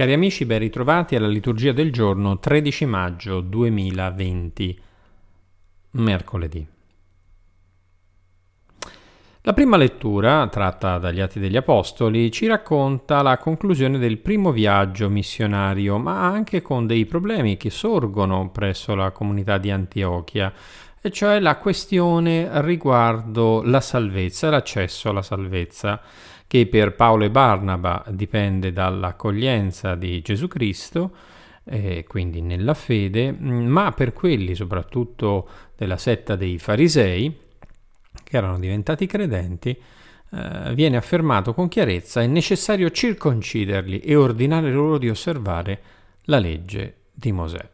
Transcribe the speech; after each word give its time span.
Cari 0.00 0.14
amici, 0.14 0.46
ben 0.46 0.60
ritrovati 0.60 1.14
alla 1.14 1.26
liturgia 1.26 1.72
del 1.72 1.92
giorno 1.92 2.38
13 2.38 2.86
maggio 2.86 3.42
2020, 3.42 4.80
mercoledì. 5.90 6.66
La 9.42 9.52
prima 9.52 9.76
lettura, 9.76 10.48
tratta 10.48 10.96
dagli 10.96 11.20
Atti 11.20 11.38
degli 11.38 11.58
Apostoli, 11.58 12.30
ci 12.30 12.46
racconta 12.46 13.20
la 13.20 13.36
conclusione 13.36 13.98
del 13.98 14.16
primo 14.16 14.52
viaggio 14.52 15.10
missionario, 15.10 15.98
ma 15.98 16.24
anche 16.24 16.62
con 16.62 16.86
dei 16.86 17.04
problemi 17.04 17.58
che 17.58 17.68
sorgono 17.68 18.48
presso 18.48 18.94
la 18.94 19.10
comunità 19.10 19.58
di 19.58 19.70
Antiochia, 19.70 20.50
e 20.98 21.10
cioè 21.10 21.40
la 21.40 21.56
questione 21.56 22.48
riguardo 22.62 23.60
la 23.64 23.82
salvezza, 23.82 24.48
l'accesso 24.48 25.10
alla 25.10 25.20
salvezza 25.20 26.00
che 26.50 26.66
per 26.66 26.96
Paolo 26.96 27.22
e 27.22 27.30
Barnaba 27.30 28.04
dipende 28.08 28.72
dall'accoglienza 28.72 29.94
di 29.94 30.20
Gesù 30.20 30.48
Cristo, 30.48 31.14
eh, 31.62 32.04
quindi 32.08 32.40
nella 32.40 32.74
fede, 32.74 33.30
ma 33.30 33.92
per 33.92 34.12
quelli 34.12 34.56
soprattutto 34.56 35.48
della 35.76 35.96
setta 35.96 36.34
dei 36.34 36.58
farisei, 36.58 37.32
che 38.24 38.36
erano 38.36 38.58
diventati 38.58 39.06
credenti, 39.06 39.70
eh, 39.70 40.74
viene 40.74 40.96
affermato 40.96 41.54
con 41.54 41.68
chiarezza 41.68 42.20
è 42.20 42.26
necessario 42.26 42.90
circonciderli 42.90 44.00
e 44.00 44.16
ordinare 44.16 44.72
loro 44.72 44.98
di 44.98 45.08
osservare 45.08 45.82
la 46.22 46.40
legge 46.40 47.10
di 47.12 47.30
Mosè. 47.30 47.64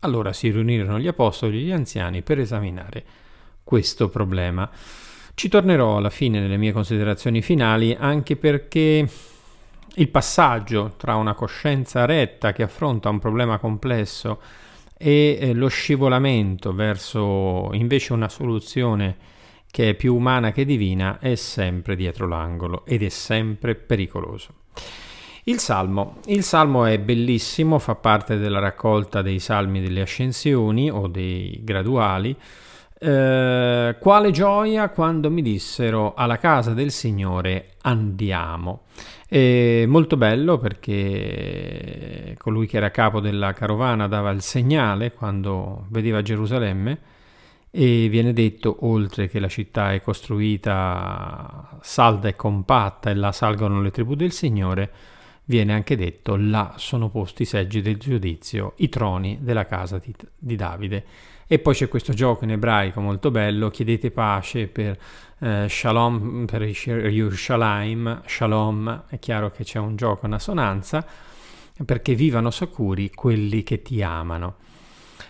Allora 0.00 0.32
si 0.32 0.50
riunirono 0.50 0.98
gli 0.98 1.08
apostoli 1.08 1.58
e 1.58 1.64
gli 1.64 1.72
anziani 1.72 2.22
per 2.22 2.38
esaminare 2.38 3.04
questo 3.62 4.08
problema. 4.08 4.70
Ci 5.34 5.48
tornerò 5.48 5.96
alla 5.96 6.10
fine 6.10 6.40
nelle 6.40 6.56
mie 6.56 6.72
considerazioni 6.72 7.42
finali 7.42 7.96
anche 7.98 8.36
perché 8.36 9.08
il 9.94 10.08
passaggio 10.08 10.94
tra 10.96 11.16
una 11.16 11.34
coscienza 11.34 12.04
retta 12.04 12.52
che 12.52 12.62
affronta 12.62 13.08
un 13.08 13.18
problema 13.18 13.58
complesso 13.58 14.40
e 14.96 15.38
eh, 15.40 15.52
lo 15.52 15.68
scivolamento 15.68 16.72
verso 16.72 17.70
invece 17.72 18.12
una 18.12 18.28
soluzione 18.28 19.16
che 19.70 19.90
è 19.90 19.94
più 19.94 20.14
umana 20.14 20.52
che 20.52 20.64
divina 20.64 21.18
è 21.18 21.34
sempre 21.34 21.96
dietro 21.96 22.28
l'angolo 22.28 22.84
ed 22.84 23.02
è 23.02 23.08
sempre 23.08 23.74
pericoloso. 23.74 24.60
Il 25.44 25.58
Salmo. 25.58 26.18
Il 26.26 26.44
Salmo 26.44 26.84
è 26.84 26.98
bellissimo, 27.00 27.80
fa 27.80 27.96
parte 27.96 28.36
della 28.38 28.60
raccolta 28.60 29.22
dei 29.22 29.40
salmi 29.40 29.80
delle 29.80 30.02
ascensioni 30.02 30.88
o 30.88 31.08
dei 31.08 31.58
graduali 31.64 32.36
eh, 33.04 33.96
quale 33.98 34.30
gioia 34.30 34.88
quando 34.90 35.28
mi 35.28 35.42
dissero 35.42 36.14
alla 36.14 36.38
casa 36.38 36.72
del 36.72 36.92
Signore 36.92 37.70
andiamo. 37.82 38.82
E 39.28 39.86
molto 39.88 40.16
bello 40.16 40.58
perché 40.58 42.36
colui 42.38 42.68
che 42.68 42.76
era 42.76 42.92
capo 42.92 43.18
della 43.18 43.54
carovana 43.54 44.06
dava 44.06 44.30
il 44.30 44.42
segnale 44.42 45.12
quando 45.12 45.86
vedeva 45.88 46.22
Gerusalemme 46.22 46.98
e 47.70 48.08
viene 48.08 48.32
detto 48.32 48.76
oltre 48.80 49.28
che 49.28 49.40
la 49.40 49.48
città 49.48 49.92
è 49.94 50.00
costruita 50.00 51.78
salda 51.80 52.28
e 52.28 52.36
compatta 52.36 53.10
e 53.10 53.14
là 53.14 53.32
salgono 53.32 53.80
le 53.80 53.90
tribù 53.90 54.14
del 54.14 54.30
Signore, 54.30 54.92
viene 55.46 55.72
anche 55.72 55.96
detto 55.96 56.36
là 56.36 56.74
sono 56.76 57.08
posti 57.08 57.42
i 57.42 57.46
seggi 57.46 57.80
del 57.80 57.96
giudizio, 57.96 58.74
i 58.76 58.88
troni 58.88 59.38
della 59.40 59.66
casa 59.66 59.98
di, 59.98 60.14
di 60.38 60.54
Davide. 60.54 61.04
E 61.52 61.58
poi 61.58 61.74
c'è 61.74 61.86
questo 61.86 62.14
gioco 62.14 62.44
in 62.44 62.52
ebraico 62.52 63.02
molto 63.02 63.30
bello, 63.30 63.68
chiedete 63.68 64.10
pace 64.10 64.68
per 64.68 64.98
eh, 65.38 65.66
Shalom, 65.68 66.46
per 66.46 66.62
Yerushalayim, 66.62 68.22
Shalom, 68.24 69.04
è 69.06 69.18
chiaro 69.18 69.50
che 69.50 69.62
c'è 69.62 69.78
un 69.78 69.94
gioco, 69.94 70.24
una 70.24 70.38
sonanza, 70.38 71.04
perché 71.84 72.14
vivano 72.14 72.50
sicuri 72.50 73.10
quelli 73.10 73.62
che 73.64 73.82
ti 73.82 74.00
amano. 74.00 74.56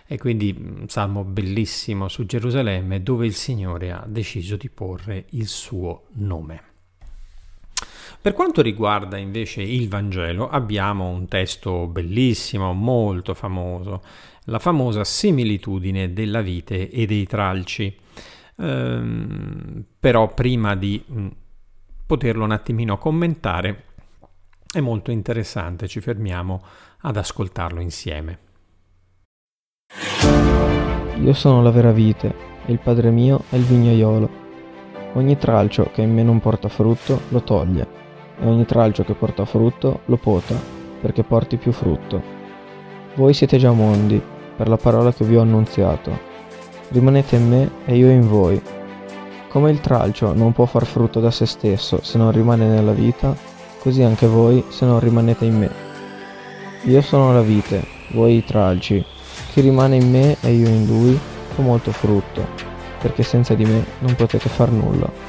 E 0.07 0.17
quindi 0.17 0.55
un 0.57 0.89
salmo 0.89 1.25
bellissimo 1.25 2.07
su 2.07 2.25
Gerusalemme 2.25 3.03
dove 3.03 3.27
il 3.27 3.35
Signore 3.35 3.91
ha 3.91 4.05
deciso 4.07 4.55
di 4.55 4.69
porre 4.69 5.25
il 5.31 5.49
suo 5.49 6.05
nome. 6.19 6.72
Per 8.23 8.35
quanto 8.35 8.63
riguarda 8.63 9.17
invece 9.17 9.63
il 9.63 9.89
Vangelo, 9.89 10.49
abbiamo 10.49 11.09
un 11.09 11.27
testo 11.27 11.89
bellissimo, 11.89 12.73
molto 12.73 13.35
famoso, 13.35 14.01
la 14.45 14.61
famosa 14.61 15.03
similitudine 15.03 16.13
della 16.13 16.41
vite 16.41 16.89
e 16.89 17.05
dei 17.07 17.27
tralci. 17.27 17.93
Ehm, 18.59 19.85
però 19.99 20.33
prima 20.35 20.77
di 20.77 21.03
mm, 21.11 21.27
poterlo 22.07 22.45
un 22.45 22.53
attimino 22.53 22.97
commentare, 22.97 23.87
è 24.73 24.79
molto 24.79 25.11
interessante, 25.11 25.89
ci 25.89 26.01
fermiamo 26.01 26.63
ad 27.01 27.17
ascoltarlo 27.17 27.81
insieme. 27.81 28.39
Io 31.21 31.33
sono 31.33 31.61
la 31.61 31.73
vera 31.73 31.91
vite 31.91 32.33
e 32.67 32.71
il 32.71 32.79
padre 32.79 33.11
mio 33.11 33.43
è 33.49 33.57
il 33.57 33.65
vignaiolo. 33.65 34.31
Ogni 35.15 35.37
tralcio 35.37 35.91
che 35.93 36.03
in 36.03 36.15
me 36.15 36.23
non 36.23 36.39
porta 36.39 36.69
frutto 36.69 37.23
lo 37.31 37.43
toglie 37.43 38.02
e 38.43 38.47
ogni 38.47 38.67
tralcio 38.67 39.05
che 39.05 39.15
porta 39.15 39.45
frutto 39.45 40.01
lo 40.07 40.17
pota, 40.17 40.55
perché 41.01 41.23
porti 41.23 41.57
più 41.57 41.73
frutto. 41.73 42.21
Voi 43.15 43.33
siete 43.33 43.57
già 43.57 43.71
mondi, 43.71 44.21
per 44.57 44.69
la 44.69 44.77
parola 44.77 45.13
che 45.13 45.25
vi 45.25 45.37
ho 45.37 45.41
annunziato. 45.41 46.31
Rimanete 46.89 47.37
in 47.37 47.49
me 47.49 47.71
e 47.85 47.97
io 47.97 48.11
in 48.11 48.27
voi. 48.27 48.61
Come 49.49 49.71
il 49.71 49.81
tralcio 49.81 50.33
non 50.35 50.53
può 50.53 50.65
far 50.65 50.85
frutto 50.85 51.21
da 51.21 51.31
se 51.31 51.47
stesso 51.47 52.01
se 52.03 52.19
non 52.19 52.33
rimane 52.33 52.67
nella 52.67 52.93
vita, 52.93 53.35
così 53.79 54.03
anche 54.03 54.27
voi 54.27 54.65
se 54.69 54.85
non 54.87 54.99
rimanete 54.99 55.45
in 55.45 55.59
me. 55.59 55.71
Io 56.85 57.01
sono 57.01 57.33
la 57.33 57.43
vite, 57.43 57.85
voi 58.13 58.39
i 58.39 58.45
tralci. 58.45 59.05
Chi 59.53 59.61
rimane 59.61 59.97
in 59.97 60.11
me 60.11 60.37
e 60.41 60.53
io 60.53 60.69
in 60.69 60.87
lui 60.87 61.19
fa 61.55 61.63
molto 61.63 61.93
frutto, 61.93 62.47
perché 62.99 63.23
senza 63.23 63.55
di 63.55 63.65
me 63.65 63.85
non 64.01 64.15
potete 64.15 64.49
far 64.49 64.71
nulla. 64.71 65.22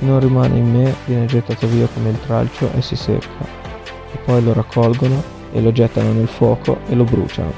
Chi 0.00 0.06
non 0.06 0.18
rimane 0.18 0.56
in 0.56 0.72
me 0.72 0.94
viene 1.04 1.26
gettato 1.26 1.66
via 1.66 1.86
come 1.92 2.08
il 2.08 2.18
tralcio 2.24 2.70
e 2.74 2.80
si 2.80 2.96
secca, 2.96 3.44
e 3.84 4.16
poi 4.24 4.42
lo 4.42 4.54
raccolgono 4.54 5.22
e 5.52 5.60
lo 5.60 5.72
gettano 5.72 6.10
nel 6.12 6.26
fuoco 6.26 6.78
e 6.88 6.94
lo 6.94 7.04
bruciano. 7.04 7.52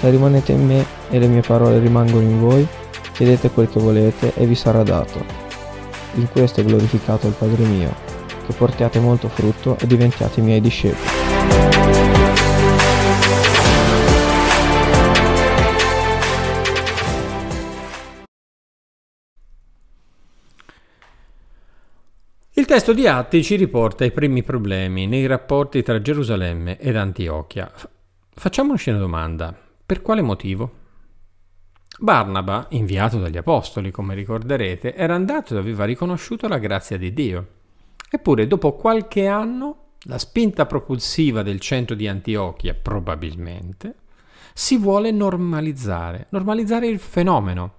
Se 0.00 0.08
rimanete 0.08 0.52
in 0.52 0.66
me 0.66 0.86
e 1.10 1.18
le 1.18 1.26
mie 1.26 1.42
parole 1.42 1.78
rimangono 1.78 2.22
in 2.22 2.40
voi, 2.40 2.66
chiedete 3.12 3.50
quel 3.50 3.68
che 3.68 3.78
volete 3.78 4.32
e 4.34 4.46
vi 4.46 4.54
sarà 4.54 4.82
dato. 4.82 5.22
In 6.14 6.26
questo 6.32 6.62
è 6.62 6.64
glorificato 6.64 7.26
il 7.26 7.34
Padre 7.34 7.64
mio, 7.64 7.94
che 8.46 8.54
portiate 8.54 8.98
molto 8.98 9.28
frutto 9.28 9.76
e 9.78 9.86
diventiate 9.86 10.40
miei 10.40 10.62
discepoli. 10.62 12.05
Testo 22.76 22.92
di 22.92 23.06
Atti 23.06 23.42
ci 23.42 23.56
riporta 23.56 24.04
i 24.04 24.12
primi 24.12 24.42
problemi 24.42 25.06
nei 25.06 25.24
rapporti 25.24 25.82
tra 25.82 25.98
Gerusalemme 25.98 26.78
ed 26.78 26.94
Antiochia. 26.94 27.72
Facciamoci 28.34 28.90
una 28.90 28.98
domanda. 28.98 29.56
Per 29.86 30.02
quale 30.02 30.20
motivo? 30.20 30.72
Barnaba, 31.98 32.66
inviato 32.72 33.18
dagli 33.18 33.38
Apostoli, 33.38 33.90
come 33.90 34.14
ricorderete, 34.14 34.94
era 34.94 35.14
andato 35.14 35.54
e 35.54 35.58
aveva 35.58 35.86
riconosciuto 35.86 36.48
la 36.48 36.58
grazia 36.58 36.98
di 36.98 37.14
Dio. 37.14 37.46
Eppure, 38.10 38.46
dopo 38.46 38.74
qualche 38.74 39.26
anno, 39.26 39.92
la 40.00 40.18
spinta 40.18 40.66
propulsiva 40.66 41.40
del 41.40 41.60
centro 41.60 41.94
di 41.94 42.06
Antiochia, 42.06 42.74
probabilmente, 42.74 43.94
si 44.52 44.76
vuole 44.76 45.10
normalizzare, 45.12 46.26
normalizzare 46.28 46.86
il 46.88 46.98
fenomeno, 46.98 47.76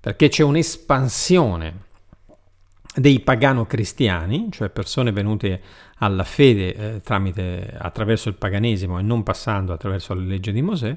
perché 0.00 0.28
c'è 0.28 0.42
un'espansione 0.42 1.92
dei 2.94 3.20
pagano-cristiani, 3.20 4.48
cioè 4.50 4.68
persone 4.68 5.12
venute 5.12 5.60
alla 5.98 6.24
fede 6.24 6.74
eh, 6.74 7.00
tramite, 7.00 7.74
attraverso 7.76 8.28
il 8.28 8.36
paganesimo 8.36 8.98
e 8.98 9.02
non 9.02 9.22
passando 9.22 9.72
attraverso 9.72 10.14
la 10.14 10.22
legge 10.22 10.52
di 10.52 10.62
Mosè, 10.62 10.96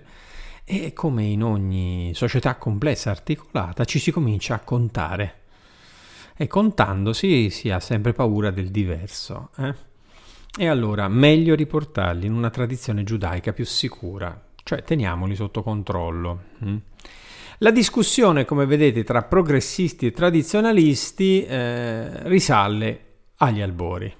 e 0.63 0.94
come 0.94 1.24
in 1.24 1.44
ogni 1.44 2.12
società 2.13 2.56
complessa 2.56 3.10
articolata 3.10 3.86
ci 3.86 4.00
si 4.00 4.12
comincia 4.12 4.56
a 4.56 4.60
contare. 4.60 5.36
E 6.36 6.45
contandosi 6.45 7.50
si 7.50 7.72
ha 7.72 7.80
sempre 7.80 8.13
paura 8.13 8.51
del 8.51 8.69
diverso. 8.69 9.50
Eh? 9.57 9.74
E 10.60 10.68
allora 10.68 11.07
meglio 11.07 11.56
riportarli 11.56 12.25
in 12.25 12.33
una 12.33 12.50
tradizione 12.50 13.04
giudaica 13.04 13.54
più 13.54 13.66
sicura, 13.66 14.39
cioè 14.63 14.83
teniamoli 14.83 15.36
sotto 15.36 15.63
controllo. 15.63 16.42
Hm? 16.60 16.77
La 17.62 17.71
discussione, 17.71 18.45
come 18.45 18.68
vedete, 18.68 19.04
tra 19.04 19.24
progressisti 19.24 20.06
e 20.06 20.12
tradizionalisti 20.12 21.44
eh, 21.44 22.27
risale 22.27 23.06
agli 23.38 23.62
albori. 23.62 24.13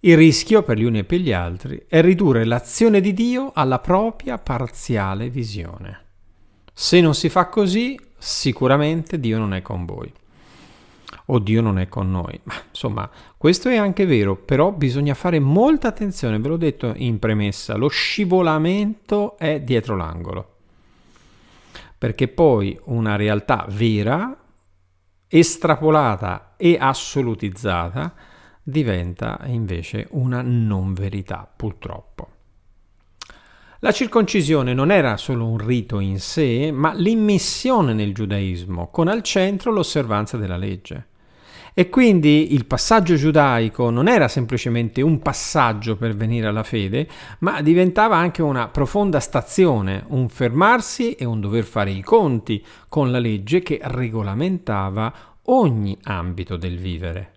Il 0.00 0.16
rischio 0.18 0.62
per 0.62 0.76
gli 0.76 0.84
uni 0.84 0.98
e 0.98 1.04
per 1.04 1.20
gli 1.20 1.32
altri 1.32 1.86
è 1.88 2.02
ridurre 2.02 2.44
l'azione 2.44 3.00
di 3.00 3.14
Dio 3.14 3.50
alla 3.54 3.78
propria 3.78 4.36
parziale 4.36 5.30
visione. 5.30 6.02
Se 6.70 7.00
non 7.00 7.14
si 7.14 7.30
fa 7.30 7.46
così, 7.46 7.98
sicuramente 8.18 9.18
Dio 9.18 9.38
non 9.38 9.54
è 9.54 9.62
con 9.62 9.86
voi. 9.86 10.12
o 11.26 11.38
Dio 11.38 11.62
non 11.62 11.78
è 11.78 11.88
con 11.88 12.10
noi. 12.10 12.38
Ma, 12.42 12.54
insomma, 12.68 13.08
questo 13.38 13.70
è 13.70 13.76
anche 13.76 14.04
vero, 14.04 14.36
però 14.36 14.72
bisogna 14.72 15.14
fare 15.14 15.38
molta 15.38 15.88
attenzione, 15.88 16.38
ve 16.38 16.48
l'ho 16.48 16.56
detto 16.58 16.92
in 16.96 17.18
premessa, 17.18 17.76
lo 17.76 17.88
scivolamento 17.88 19.38
è 19.38 19.60
dietro 19.60 19.96
l'angolo. 19.96 20.53
Perché 22.04 22.28
poi 22.28 22.78
una 22.84 23.16
realtà 23.16 23.64
vera, 23.66 24.36
estrapolata 25.26 26.52
e 26.58 26.76
assolutizzata, 26.78 28.14
diventa 28.62 29.40
invece 29.46 30.08
una 30.10 30.42
non 30.42 30.92
verità, 30.92 31.50
purtroppo. 31.56 32.28
La 33.78 33.90
circoncisione 33.90 34.74
non 34.74 34.90
era 34.92 35.16
solo 35.16 35.48
un 35.48 35.56
rito 35.56 35.98
in 35.98 36.20
sé, 36.20 36.70
ma 36.70 36.92
l'immissione 36.92 37.94
nel 37.94 38.12
giudaismo, 38.12 38.90
con 38.90 39.08
al 39.08 39.22
centro 39.22 39.72
l'osservanza 39.72 40.36
della 40.36 40.58
legge. 40.58 41.06
E 41.76 41.88
quindi 41.88 42.54
il 42.54 42.66
passaggio 42.66 43.16
giudaico 43.16 43.90
non 43.90 44.06
era 44.06 44.28
semplicemente 44.28 45.02
un 45.02 45.18
passaggio 45.18 45.96
per 45.96 46.14
venire 46.14 46.46
alla 46.46 46.62
fede, 46.62 47.08
ma 47.40 47.62
diventava 47.62 48.16
anche 48.16 48.42
una 48.42 48.68
profonda 48.68 49.18
stazione, 49.18 50.04
un 50.10 50.28
fermarsi 50.28 51.14
e 51.14 51.24
un 51.24 51.40
dover 51.40 51.64
fare 51.64 51.90
i 51.90 52.00
conti 52.00 52.64
con 52.88 53.10
la 53.10 53.18
legge 53.18 53.60
che 53.62 53.80
regolamentava 53.82 55.12
ogni 55.46 55.98
ambito 56.04 56.56
del 56.56 56.78
vivere. 56.78 57.32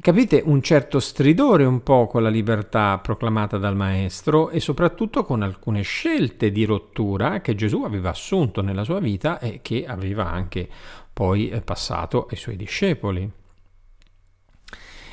Capite 0.00 0.42
un 0.44 0.62
certo 0.62 1.00
stridore 1.00 1.64
un 1.64 1.82
po' 1.82 2.06
con 2.06 2.22
la 2.22 2.30
libertà 2.30 2.98
proclamata 2.98 3.58
dal 3.58 3.76
Maestro 3.76 4.48
e 4.48 4.58
soprattutto 4.58 5.22
con 5.22 5.42
alcune 5.42 5.82
scelte 5.82 6.50
di 6.50 6.64
rottura 6.64 7.40
che 7.40 7.54
Gesù 7.54 7.82
aveva 7.82 8.08
assunto 8.08 8.62
nella 8.62 8.84
sua 8.84 9.00
vita 9.00 9.38
e 9.38 9.60
che 9.60 9.84
aveva 9.86 10.30
anche 10.30 10.66
poi 11.12 11.50
eh, 11.50 11.60
passato 11.60 12.26
ai 12.30 12.36
suoi 12.36 12.56
discepoli. 12.56 13.30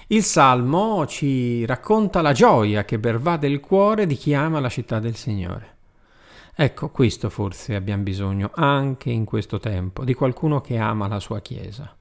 Il 0.08 0.24
Salmo 0.24 1.06
ci 1.06 1.66
racconta 1.66 2.22
la 2.22 2.32
gioia 2.32 2.84
che 2.84 2.98
pervade 2.98 3.48
il 3.48 3.60
cuore 3.60 4.08
di 4.08 4.16
chi 4.16 4.34
ama 4.34 4.60
la 4.60 4.70
città 4.70 5.00
del 5.00 5.16
Signore. 5.16 5.78
Ecco, 6.56 6.90
questo 6.90 7.30
forse 7.30 7.76
abbiamo 7.76 8.04
bisogno 8.04 8.50
anche 8.54 9.12
in 9.12 9.24
questo 9.24 9.60
tempo, 9.60 10.04
di 10.04 10.14
qualcuno 10.14 10.62
che 10.62 10.78
ama 10.78 11.08
la 11.08 11.20
sua 11.20 11.42
Chiesa. 11.42 11.96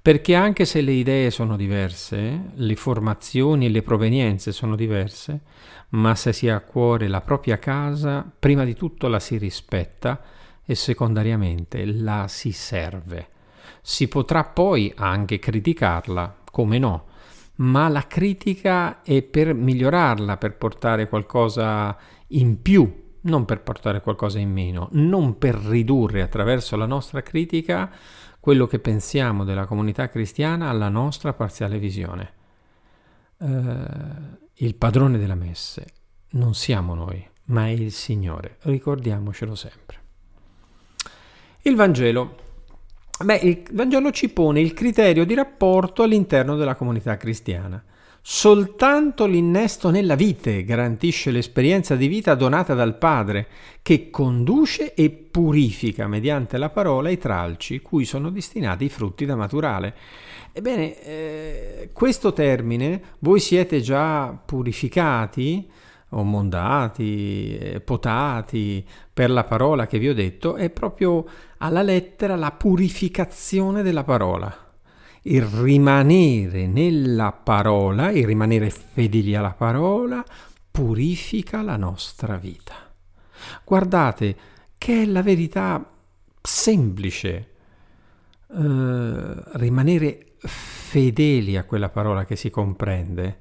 Perché 0.00 0.34
anche 0.34 0.64
se 0.64 0.80
le 0.80 0.92
idee 0.92 1.30
sono 1.30 1.56
diverse, 1.56 2.52
le 2.54 2.74
formazioni 2.74 3.66
e 3.66 3.68
le 3.68 3.82
provenienze 3.82 4.50
sono 4.52 4.74
diverse, 4.74 5.40
ma 5.90 6.14
se 6.14 6.32
si 6.32 6.48
ha 6.48 6.56
a 6.56 6.60
cuore 6.60 7.06
la 7.06 7.20
propria 7.20 7.58
casa, 7.58 8.28
prima 8.38 8.64
di 8.64 8.74
tutto 8.74 9.08
la 9.08 9.20
si 9.20 9.36
rispetta 9.36 10.20
e 10.66 10.74
secondariamente 10.74 11.84
la 11.86 12.26
si 12.28 12.52
serve. 12.52 13.28
Si 13.80 14.08
potrà 14.08 14.44
poi 14.44 14.92
anche 14.96 15.38
criticarla, 15.38 16.42
come 16.50 16.78
no, 16.78 17.04
ma 17.56 17.88
la 17.88 18.06
critica 18.06 19.02
è 19.02 19.22
per 19.22 19.54
migliorarla, 19.54 20.36
per 20.36 20.56
portare 20.56 21.08
qualcosa 21.08 21.96
in 22.28 22.60
più, 22.60 23.04
non 23.22 23.44
per 23.44 23.62
portare 23.62 24.00
qualcosa 24.00 24.38
in 24.38 24.50
meno, 24.50 24.88
non 24.92 25.38
per 25.38 25.54
ridurre 25.54 26.22
attraverso 26.22 26.76
la 26.76 26.86
nostra 26.86 27.22
critica 27.22 27.90
quello 28.40 28.66
che 28.66 28.78
pensiamo 28.78 29.44
della 29.44 29.66
comunità 29.66 30.08
cristiana 30.08 30.68
alla 30.68 30.88
nostra 30.88 31.32
parziale 31.32 31.78
visione. 31.78 32.32
Uh, 33.38 34.38
il 34.54 34.74
padrone 34.76 35.18
della 35.18 35.34
messe 35.34 35.86
non 36.30 36.54
siamo 36.54 36.94
noi, 36.94 37.26
ma 37.46 37.66
è 37.66 37.70
il 37.70 37.92
Signore, 37.92 38.58
ricordiamocelo 38.62 39.54
sempre. 39.54 40.05
Il 41.66 41.74
Vangelo. 41.74 42.36
Beh, 43.24 43.40
il 43.42 43.62
Vangelo 43.72 44.12
ci 44.12 44.28
pone 44.28 44.60
il 44.60 44.72
criterio 44.72 45.24
di 45.24 45.34
rapporto 45.34 46.04
all'interno 46.04 46.54
della 46.54 46.76
comunità 46.76 47.16
cristiana. 47.16 47.82
Soltanto 48.22 49.26
l'innesto 49.26 49.90
nella 49.90 50.14
vite 50.14 50.62
garantisce 50.62 51.32
l'esperienza 51.32 51.96
di 51.96 52.06
vita 52.06 52.36
donata 52.36 52.74
dal 52.74 52.96
Padre, 52.98 53.48
che 53.82 54.10
conduce 54.10 54.94
e 54.94 55.10
purifica 55.10 56.06
mediante 56.06 56.56
la 56.56 56.70
parola 56.70 57.10
i 57.10 57.18
tralci 57.18 57.80
cui 57.80 58.04
sono 58.04 58.30
destinati 58.30 58.84
i 58.84 58.88
frutti 58.88 59.26
da 59.26 59.34
maturare. 59.34 59.94
Ebbene, 60.52 61.02
eh, 61.02 61.90
questo 61.92 62.32
termine, 62.32 63.02
voi 63.18 63.40
siete 63.40 63.80
già 63.80 64.28
purificati 64.28 65.68
o 66.10 66.22
mondati, 66.22 67.56
eh, 67.58 67.80
potati 67.80 68.86
per 69.12 69.30
la 69.30 69.44
parola 69.44 69.86
che 69.86 69.98
vi 69.98 70.08
ho 70.08 70.14
detto, 70.14 70.56
è 70.56 70.70
proprio 70.70 71.24
alla 71.58 71.82
lettera 71.82 72.36
la 72.36 72.52
purificazione 72.52 73.82
della 73.82 74.04
parola 74.04 74.64
il 75.26 75.42
rimanere 75.42 76.66
nella 76.66 77.32
parola, 77.32 78.10
il 78.10 78.26
rimanere 78.26 78.70
fedeli 78.70 79.34
alla 79.34 79.52
parola, 79.52 80.24
purifica 80.70 81.62
la 81.62 81.76
nostra 81.76 82.36
vita. 82.36 82.74
Guardate 83.64 84.36
che 84.78 85.02
è 85.02 85.04
la 85.04 85.22
verità 85.22 85.84
semplice. 86.40 87.50
Uh, 88.48 89.34
rimanere 89.54 90.34
fedeli 90.38 91.56
a 91.56 91.64
quella 91.64 91.88
parola 91.88 92.24
che 92.24 92.36
si 92.36 92.48
comprende 92.48 93.40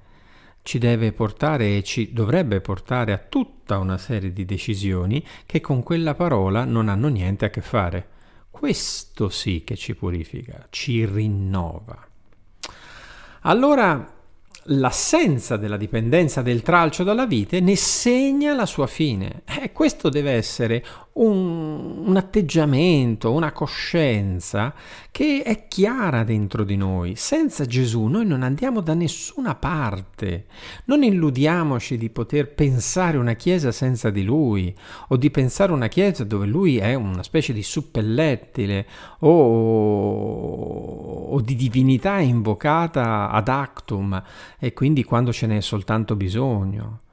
ci 0.65 0.79
deve 0.79 1.11
portare 1.11 1.77
e 1.77 1.83
ci 1.83 2.11
dovrebbe 2.11 2.59
portare 2.59 3.13
a 3.13 3.19
tutta 3.19 3.77
una 3.77 3.99
serie 3.99 4.33
di 4.33 4.45
decisioni 4.45 5.23
che 5.45 5.61
con 5.61 5.83
quella 5.83 6.15
parola 6.15 6.65
non 6.65 6.89
hanno 6.89 7.07
niente 7.07 7.45
a 7.45 7.51
che 7.51 7.61
fare. 7.61 8.07
Questo 8.49 9.29
sì 9.29 9.63
che 9.63 9.75
ci 9.75 9.93
purifica, 9.93 10.65
ci 10.71 11.05
rinnova. 11.05 12.07
Allora 13.41 14.11
l'assenza 14.69 15.55
della 15.55 15.77
dipendenza 15.77 16.41
del 16.41 16.63
tralcio 16.63 17.03
dalla 17.03 17.27
vite 17.27 17.59
ne 17.59 17.75
segna 17.75 18.55
la 18.55 18.65
sua 18.65 18.87
fine. 18.87 19.43
E 19.45 19.71
questo 19.71 20.09
deve 20.09 20.31
essere 20.31 20.83
un, 21.15 22.03
un, 22.05 22.17
atteggiamento, 22.17 23.31
una 23.31 23.51
coscienza 23.51 24.73
che 25.11 25.43
è 25.43 25.67
chiara 25.67 26.23
dentro 26.23 26.63
di 26.63 26.75
noi. 26.75 27.15
Senza 27.15 27.65
Gesù 27.65 28.05
noi 28.05 28.25
non 28.25 28.43
andiamo 28.43 28.81
da 28.81 28.93
nessuna 28.93 29.55
parte. 29.55 30.45
Non 30.85 31.03
illudiamoci 31.03 31.97
di 31.97 32.09
poter 32.09 32.53
pensare 32.53 33.17
una 33.17 33.33
chiesa 33.33 33.71
senza 33.71 34.09
di 34.09 34.23
lui 34.23 34.75
o 35.09 35.17
di 35.17 35.31
pensare 35.31 35.71
una 35.71 35.87
chiesa 35.87 36.23
dove 36.23 36.47
lui 36.47 36.77
è 36.77 36.95
una 36.95 37.23
specie 37.23 37.53
di 37.53 37.63
suppellettile 37.63 38.85
o, 39.19 39.29
o 41.29 41.41
di 41.41 41.55
divinità 41.55 42.19
invocata 42.19 43.29
ad 43.29 43.47
actum 43.47 44.21
e 44.59 44.73
quindi 44.73 45.03
quando 45.03 45.31
ce 45.31 45.47
n'è 45.47 45.61
soltanto 45.61 46.15
bisogno. 46.15 47.03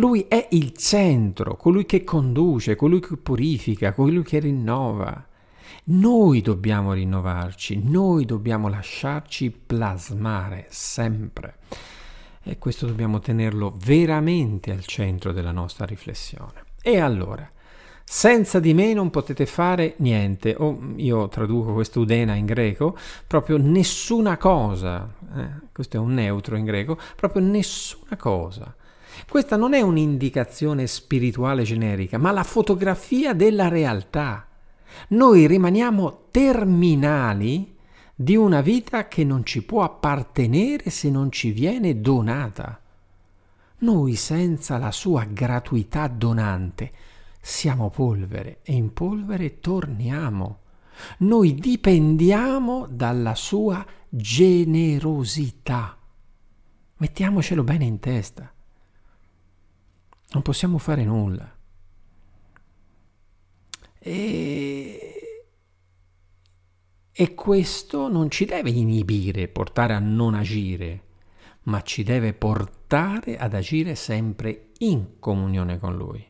Lui 0.00 0.24
è 0.28 0.48
il 0.52 0.72
centro, 0.72 1.56
colui 1.56 1.84
che 1.84 2.04
conduce, 2.04 2.74
colui 2.74 3.00
che 3.00 3.18
purifica, 3.18 3.92
colui 3.92 4.22
che 4.22 4.38
rinnova. 4.38 5.26
Noi 5.84 6.40
dobbiamo 6.40 6.94
rinnovarci, 6.94 7.82
noi 7.84 8.24
dobbiamo 8.24 8.70
lasciarci 8.70 9.50
plasmare 9.50 10.68
sempre. 10.70 11.56
E 12.42 12.56
questo 12.56 12.86
dobbiamo 12.86 13.18
tenerlo 13.18 13.76
veramente 13.84 14.70
al 14.70 14.86
centro 14.86 15.32
della 15.32 15.52
nostra 15.52 15.84
riflessione. 15.84 16.64
E 16.80 16.98
allora, 16.98 17.46
senza 18.02 18.58
di 18.58 18.72
me 18.72 18.94
non 18.94 19.10
potete 19.10 19.44
fare 19.44 19.96
niente, 19.98 20.54
o 20.56 20.78
io 20.96 21.28
traduco 21.28 21.74
questo 21.74 22.00
udena 22.00 22.34
in 22.36 22.46
greco, 22.46 22.96
proprio 23.26 23.58
nessuna 23.58 24.38
cosa, 24.38 25.06
eh, 25.36 25.68
questo 25.70 25.98
è 25.98 26.00
un 26.00 26.14
neutro 26.14 26.56
in 26.56 26.64
greco, 26.64 26.98
proprio 27.16 27.42
nessuna 27.42 28.16
cosa. 28.16 28.74
Questa 29.28 29.56
non 29.56 29.74
è 29.74 29.80
un'indicazione 29.80 30.86
spirituale 30.86 31.62
generica, 31.62 32.18
ma 32.18 32.30
la 32.30 32.44
fotografia 32.44 33.34
della 33.34 33.68
realtà. 33.68 34.46
Noi 35.08 35.46
rimaniamo 35.46 36.26
terminali 36.30 37.76
di 38.14 38.36
una 38.36 38.60
vita 38.60 39.08
che 39.08 39.24
non 39.24 39.44
ci 39.44 39.62
può 39.64 39.82
appartenere 39.82 40.90
se 40.90 41.10
non 41.10 41.30
ci 41.32 41.52
viene 41.52 42.00
donata. 42.00 42.80
Noi 43.78 44.14
senza 44.14 44.76
la 44.76 44.90
sua 44.90 45.24
gratuità 45.24 46.06
donante 46.06 46.92
siamo 47.40 47.88
polvere 47.88 48.58
e 48.62 48.74
in 48.74 48.92
polvere 48.92 49.60
torniamo. 49.60 50.58
Noi 51.18 51.54
dipendiamo 51.54 52.86
dalla 52.90 53.34
sua 53.34 53.84
generosità. 54.10 55.96
Mettiamocelo 56.98 57.64
bene 57.64 57.86
in 57.86 57.98
testa. 57.98 58.52
Non 60.32 60.42
possiamo 60.42 60.78
fare 60.78 61.04
nulla. 61.04 61.56
E, 63.98 65.44
e 67.12 67.34
questo 67.34 68.08
non 68.08 68.30
ci 68.30 68.44
deve 68.44 68.70
inibire, 68.70 69.48
portare 69.48 69.94
a 69.94 69.98
non 69.98 70.34
agire, 70.34 71.04
ma 71.64 71.82
ci 71.82 72.02
deve 72.02 72.32
portare 72.32 73.36
ad 73.36 73.54
agire 73.54 73.94
sempre 73.94 74.70
in 74.78 75.18
comunione 75.18 75.78
con 75.78 75.96
Lui, 75.96 76.26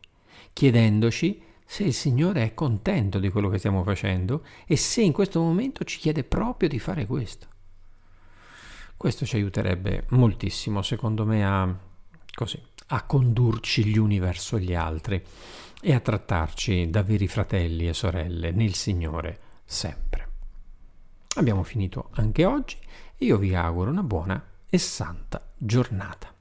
chiedendoci 0.52 1.42
se 1.64 1.84
il 1.84 1.94
Signore 1.94 2.42
è 2.42 2.54
contento 2.54 3.20
di 3.20 3.28
quello 3.28 3.48
che 3.48 3.58
stiamo 3.58 3.84
facendo 3.84 4.44
e 4.66 4.76
se 4.76 5.02
in 5.02 5.12
questo 5.12 5.40
momento 5.40 5.84
ci 5.84 6.00
chiede 6.00 6.24
proprio 6.24 6.68
di 6.68 6.80
fare 6.80 7.06
questo. 7.06 7.46
Questo 8.96 9.24
ci 9.24 9.36
aiuterebbe 9.36 10.06
moltissimo, 10.08 10.82
secondo 10.82 11.24
me, 11.24 11.46
a, 11.46 11.78
così, 12.34 12.60
a 12.92 13.02
condurci 13.02 13.84
gli 13.84 13.98
uni 13.98 14.18
verso 14.18 14.58
gli 14.58 14.74
altri 14.74 15.22
e 15.80 15.94
a 15.94 16.00
trattarci 16.00 16.90
da 16.90 17.02
veri 17.02 17.28
fratelli 17.28 17.88
e 17.88 17.94
sorelle 17.94 18.50
nel 18.50 18.74
Signore 18.74 19.38
sempre. 19.64 20.28
Abbiamo 21.36 21.62
finito 21.62 22.10
anche 22.14 22.44
oggi 22.44 22.76
e 23.16 23.24
io 23.24 23.38
vi 23.38 23.54
auguro 23.54 23.90
una 23.90 24.02
buona 24.02 24.44
e 24.68 24.78
santa 24.78 25.52
giornata. 25.56 26.39